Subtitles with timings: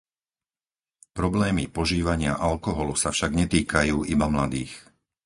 [1.17, 4.73] Problémy požívania alkoholu sa však netýkajú iba mladých.